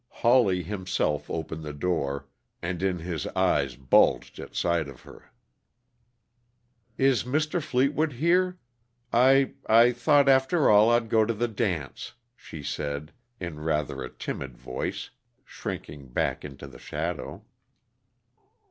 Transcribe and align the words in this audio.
Hawley 0.25 0.63
himself 0.63 1.29
opened 1.29 1.61
the 1.63 1.71
door, 1.75 2.27
and 2.59 2.81
in 2.81 2.97
his 2.97 3.27
eyes 3.35 3.75
bulged 3.75 4.39
at 4.39 4.55
sight 4.55 4.87
of 4.87 5.01
her. 5.01 5.31
"Is 6.97 7.23
Mr. 7.23 7.61
Fleetwood 7.61 8.13
here? 8.13 8.57
I 9.13 9.53
I 9.67 9.91
thought, 9.91 10.27
after 10.27 10.71
all, 10.71 10.89
I'd 10.89 11.07
go 11.07 11.23
to 11.23 11.35
the 11.35 11.47
dance," 11.47 12.13
she 12.35 12.63
said, 12.63 13.13
in 13.39 13.59
rather 13.59 14.01
a 14.03 14.09
timid 14.09 14.57
voice, 14.57 15.11
shrinking 15.45 16.07
back 16.07 16.43
into 16.43 16.65
the 16.65 16.79
shadow. 16.79 17.45